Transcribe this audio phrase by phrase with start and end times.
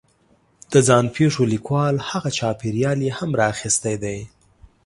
[0.71, 4.19] د ځان پېښو لیکوال هغه چاپېریال یې هم را اخستی دی